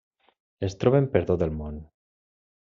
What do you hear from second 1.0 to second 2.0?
per tot el món.